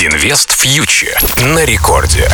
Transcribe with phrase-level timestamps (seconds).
[0.00, 2.28] Инвест фьючер на рекорде.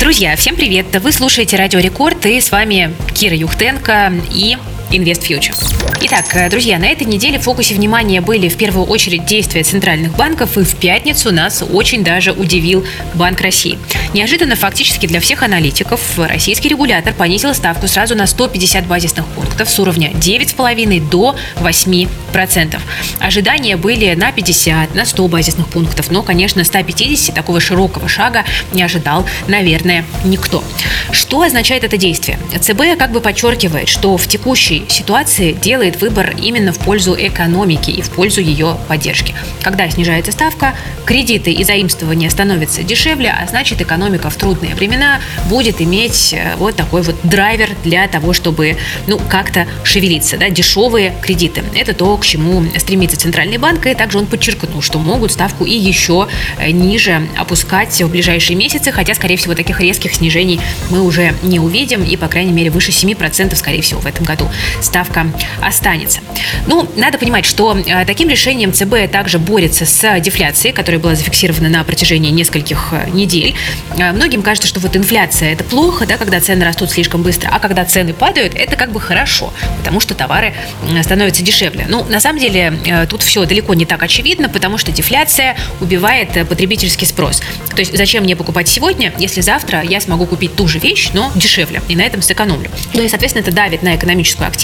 [0.00, 0.86] Друзья, всем привет!
[1.00, 4.58] Вы слушаете Радио Рекорд и с вами Кира Юхтенко и
[4.92, 5.54] Инвест Future.
[6.02, 10.16] Итак, э, друзья, на этой неделе в фокусе внимания были в первую очередь действия центральных
[10.16, 12.84] банков, и в пятницу нас очень даже удивил
[13.14, 13.78] Банк России.
[14.14, 19.78] Неожиданно фактически для всех аналитиков российский регулятор понизил ставку сразу на 150 базисных пунктов с
[19.78, 22.80] уровня 9,5 до 8%.
[23.20, 28.82] Ожидания были на 50, на 100 базисных пунктов, но, конечно, 150 такого широкого шага не
[28.82, 30.64] ожидал, наверное, никто.
[31.12, 32.38] Что означает это действие?
[32.58, 38.02] ЦБ как бы подчеркивает, что в текущей ситуации делает выбор именно в пользу экономики и
[38.02, 39.34] в пользу ее поддержки.
[39.62, 45.80] Когда снижается ставка, кредиты и заимствования становятся дешевле, а значит экономика в трудные времена будет
[45.80, 48.76] иметь э, вот такой вот драйвер для того, чтобы
[49.06, 50.36] ну как-то шевелиться.
[50.36, 50.48] Да?
[50.48, 51.62] Дешевые кредиты.
[51.74, 55.74] Это то, к чему стремится Центральный банк, и также он подчеркнул, что могут ставку и
[55.74, 60.60] еще э, ниже опускать в ближайшие месяцы, хотя, скорее всего, таких резких снижений
[60.90, 64.48] мы уже не увидим, и, по крайней мере, выше 7% скорее всего в этом году
[64.80, 65.26] ставка
[65.60, 66.20] останется.
[66.66, 71.68] Ну, надо понимать, что э, таким решением ЦБ также борется с дефляцией, которая была зафиксирована
[71.68, 73.54] на протяжении нескольких э, недель.
[73.96, 77.58] Э, многим кажется, что вот инфляция это плохо, да, когда цены растут слишком быстро, а
[77.58, 80.54] когда цены падают, это как бы хорошо, потому что товары
[81.02, 81.86] становятся дешевле.
[81.88, 87.06] Ну, на самом деле, тут все далеко не так очевидно, потому что дефляция убивает потребительский
[87.06, 87.42] спрос.
[87.70, 91.30] То есть зачем мне покупать сегодня, если завтра я смогу купить ту же вещь, но
[91.34, 92.70] дешевле, и на этом сэкономлю.
[92.94, 94.59] Ну и, соответственно, это давит на экономическую активность,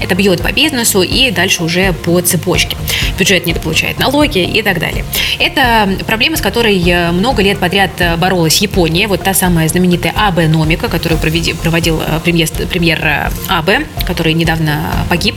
[0.00, 2.76] это бьет по бизнесу и дальше уже по цепочке.
[3.18, 5.04] Бюджет недополучает налоги и так далее.
[5.38, 9.08] Это проблема, с которой э, много лет подряд э, боролась Япония.
[9.08, 13.70] Вот та самая знаменитая АБ Номика, которую проводил э, премьер, премьер АБ,
[14.06, 15.36] который недавно погиб,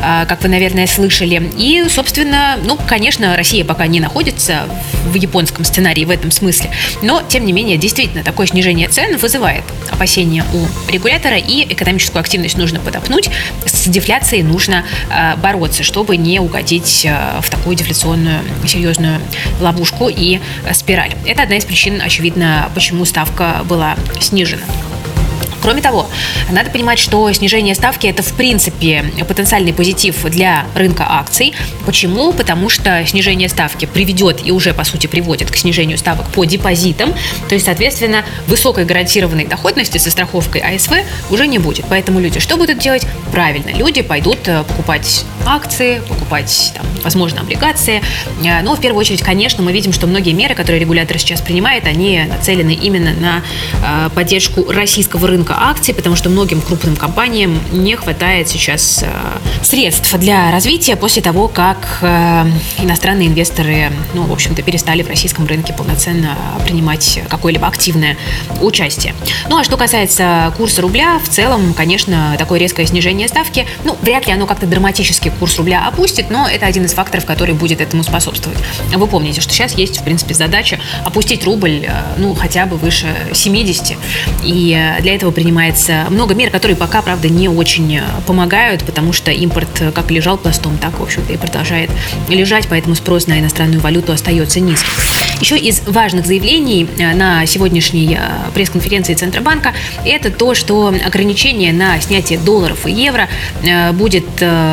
[0.00, 1.50] как вы, наверное, слышали.
[1.56, 4.68] И, собственно, ну, конечно, Россия пока не находится
[5.06, 6.70] в японском сценарии в этом смысле,
[7.02, 12.56] но, тем не менее, действительно, такое снижение цен вызывает опасения у регулятора, и экономическую активность
[12.56, 13.30] нужно подопнуть
[13.64, 19.20] с дефляцией нужно э, бороться, чтобы не угодить э, в такую дефляционную серьезную
[19.60, 21.14] ловушку и э, спираль.
[21.26, 24.62] Это одна из причин, очевидно, почему ставка была снижена.
[25.68, 26.06] Кроме того,
[26.50, 31.52] надо понимать, что снижение ставки– это, в принципе, потенциальный позитив для рынка акций.
[31.84, 32.32] Почему?
[32.32, 37.12] Потому что снижение ставки приведет и уже, по сути, приводит к снижению ставок по депозитам.
[37.50, 40.92] То есть, соответственно, высокой гарантированной доходности со страховкой АСВ
[41.30, 41.84] уже не будет.
[41.90, 43.06] Поэтому люди что будут делать?
[43.30, 48.00] Правильно, люди пойдут э, покупать акции, покупать, там, возможно, облигации.
[48.42, 51.86] Э, но, в первую очередь, конечно, мы видим, что многие меры, которые регулятор сейчас принимает,
[51.86, 53.42] они нацелены именно на
[53.84, 59.08] э, поддержку российского рынка рынка акций, потому что многим крупным компаниям не хватает сейчас э,
[59.62, 62.44] средств для развития после того, как э,
[62.82, 68.16] иностранные инвесторы, ну, в общем-то, перестали в российском рынке полноценно принимать какое-либо активное
[68.60, 69.14] участие.
[69.48, 74.26] Ну, а что касается курса рубля, в целом, конечно, такое резкое снижение ставки, ну, вряд
[74.26, 78.02] ли оно как-то драматически курс рубля опустит, но это один из факторов, который будет этому
[78.02, 78.58] способствовать.
[78.94, 83.14] Вы помните, что сейчас есть, в принципе, задача опустить рубль, э, ну, хотя бы выше
[83.32, 83.96] 70,
[84.44, 89.30] и для этого принимается много мер, которые пока, правда, не очень э, помогают, потому что
[89.30, 91.90] импорт э, как лежал пластом, так, в общем-то, и продолжает
[92.28, 94.92] лежать, поэтому спрос на иностранную валюту остается низким.
[95.40, 98.18] Еще из важных заявлений э, на сегодняшней
[98.54, 99.72] пресс-конференции Центробанка
[100.04, 103.28] это то, что ограничение на снятие долларов и евро
[103.92, 104.26] будет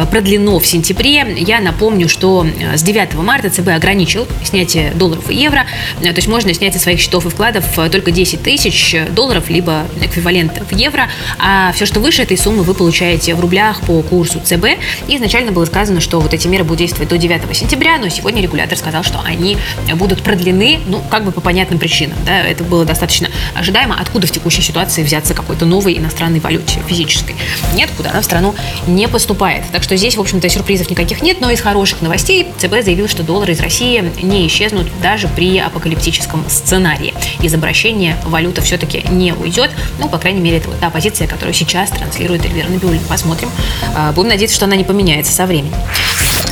[0.09, 1.35] продлено в сентябре.
[1.37, 5.65] Я напомню, что с 9 марта ЦБ ограничил снятие долларов и евро,
[6.01, 10.61] то есть можно снять со своих счетов и вкладов только 10 тысяч долларов, либо эквивалент
[10.69, 14.65] в евро, а все, что выше этой суммы, вы получаете в рублях по курсу ЦБ.
[15.07, 18.41] И изначально было сказано, что вот эти меры будут действовать до 9 сентября, но сегодня
[18.41, 19.57] регулятор сказал, что они
[19.95, 20.54] будут продлены,
[20.87, 22.17] ну, как бы по понятным причинам.
[22.25, 23.95] Да, это было достаточно ожидаемо.
[23.99, 27.35] Откуда в текущей ситуации взяться какой-то новой иностранной валюте физической?
[27.73, 28.55] Нет, куда она в страну
[28.87, 29.63] не поступает.
[29.71, 33.23] Так что здесь, в общем-то, сюрпризов никаких нет, но из хороших новостей ЦБ заявил, что
[33.23, 37.13] доллары из России не исчезнут даже при апокалиптическом сценарии.
[37.41, 41.53] Из обращения валюта все-таки не уйдет, ну, по крайней мере, это вот та позиция, которую
[41.53, 43.03] сейчас транслирует Эльвира Набиуллина.
[43.07, 43.49] Посмотрим.
[43.95, 45.73] А, будем надеяться, что она не поменяется со временем.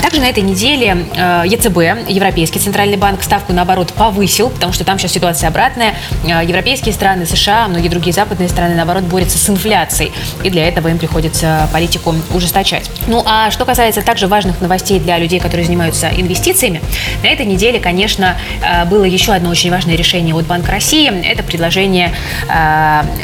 [0.03, 4.99] Также на этой неделе э, ЕЦБ, Европейский центральный банк, ставку наоборот повысил, потому что там
[4.99, 5.95] сейчас ситуация обратная.
[6.25, 10.11] Э, европейские страны, США, многие другие западные страны, наоборот, борются с инфляцией.
[10.43, 12.91] И для этого им приходится политику ужесточать.
[13.07, 16.81] Ну а что касается также важных новостей для людей, которые занимаются инвестициями,
[17.23, 21.09] на этой неделе, конечно, э, было еще одно очень важное решение от Банка России.
[21.25, 22.13] Это предложение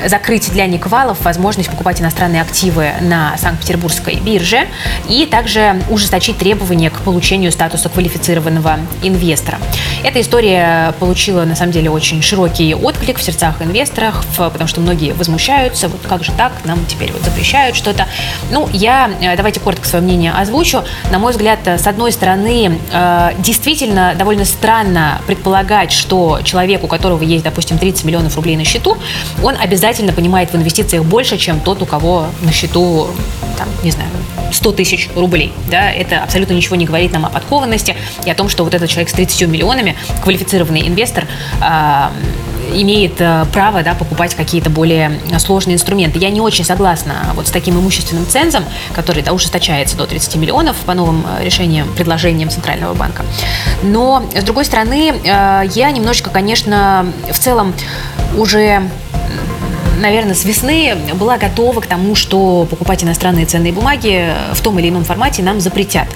[0.05, 4.67] закрыть для Никвалов возможность покупать иностранные активы на Санкт-Петербургской бирже
[5.09, 9.57] и также ужесточить требования требования к получению статуса квалифицированного инвестора.
[10.03, 15.13] Эта история получила, на самом деле, очень широкий отклик в сердцах инвесторов, потому что многие
[15.13, 18.05] возмущаются, вот как же так, нам теперь вот запрещают что-то.
[18.51, 20.83] Ну, я, э, давайте коротко свое мнение озвучу.
[21.11, 27.23] На мой взгляд, с одной стороны, э, действительно довольно странно предполагать, что человек, у которого
[27.23, 28.95] есть, допустим, 30 миллионов рублей на счету,
[29.41, 33.07] он обязательно понимает в инвестициях больше, чем тот, у кого на счету,
[33.59, 34.09] там, не знаю,
[34.51, 35.51] 100 тысяч рублей.
[35.69, 37.95] Да, это абсолютно ничего не говорит нам о подкованности
[38.25, 41.27] и о том, что вот этот человек с 30 миллионами, квалифицированный инвестор,
[41.61, 42.09] э,
[42.73, 46.19] имеет э, право да, покупать какие-то более сложные инструменты.
[46.19, 48.63] Я не очень согласна вот с таким имущественным цензом,
[48.93, 53.25] который да, ужесточается до 30 миллионов по новым э, решениям, предложениям Центрального банка.
[53.83, 57.73] Но, с другой стороны, я немножечко, конечно, в целом
[58.37, 58.83] уже
[59.99, 64.89] наверное, с весны была готова к тому, что покупать иностранные ценные бумаги в том или
[64.89, 66.07] ином формате нам запретят.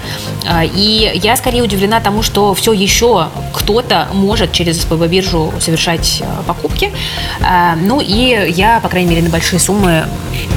[0.47, 6.23] А, и я скорее удивлена тому, что все еще кто-то может через СПБ биржу совершать
[6.23, 6.91] а, покупки.
[7.41, 10.05] А, ну и я, по крайней мере, на большие суммы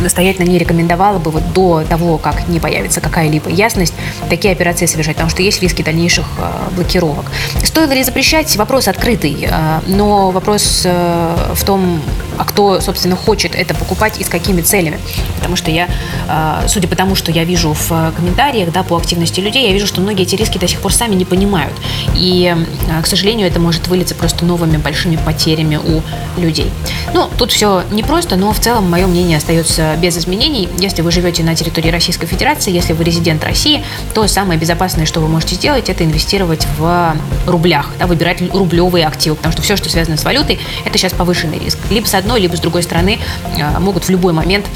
[0.02, 3.94] настоятельно не рекомендовала бы вот до того, как не появится какая-либо ясность,
[4.28, 6.26] такие операции совершать, потому что есть риски дальнейших
[6.72, 7.30] блокировок.
[7.64, 8.54] Стоило ли запрещать?
[8.56, 9.48] Вопрос открытый,
[9.86, 12.00] но вопрос э, в том,
[12.38, 14.98] а кто, собственно, хочет это покупать и с какими целями.
[15.36, 15.88] Потому что я,
[16.28, 19.86] а, судя по тому, что я вижу в комментариях, да, по активности людей, я вижу,
[19.86, 21.74] что многие эти риски до сих пор сами не понимают.
[22.14, 22.54] И,
[22.90, 26.02] а, к сожалению, это может вылиться просто новыми большими потерями у
[26.40, 26.70] людей.
[27.14, 30.68] Ну, тут все непросто, но в целом мое мнение остается без изменений.
[30.78, 33.84] Если вы живете на территории Российской Федерации, если вы резидент России,
[34.14, 37.16] то самое безопасное, что вы можете сделать, это инвестировать в
[37.46, 41.58] рублях, да, выбирать рублевые активы, потому что все, что связано с валютой, это сейчас повышенный
[41.58, 41.78] риск.
[41.90, 43.20] Либо с одной, либо с другой стороны
[43.60, 44.66] а, могут в любой момент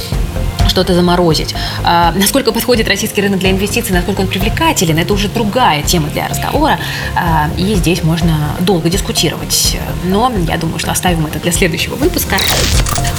[0.70, 1.54] что-то заморозить.
[1.84, 6.28] А, насколько подходит российский рынок для инвестиций, насколько он привлекателен, это уже другая тема для
[6.28, 6.78] разговора.
[7.14, 9.76] А, и здесь можно долго дискутировать.
[10.04, 12.36] Но я думаю, что оставим это для следующего выпуска.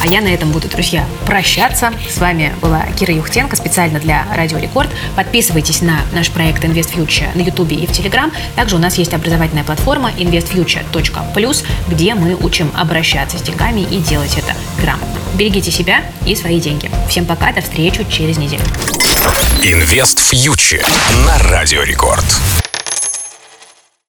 [0.01, 1.91] А я на этом буду, друзья, прощаться.
[2.09, 4.89] С вами была Кира Юхтенко специально для Радио Рекорд.
[5.15, 8.31] Подписывайтесь на наш проект Invest Future на YouTube и в Telegram.
[8.55, 14.35] Также у нас есть образовательная платформа investfuture.plus, где мы учим обращаться с деньгами и делать
[14.37, 15.19] это грамотно.
[15.35, 16.89] Берегите себя и свои деньги.
[17.09, 18.63] Всем пока, до встречи через неделю.
[19.63, 20.85] Инвест Фьючер
[21.25, 22.60] на Радио Рекорд.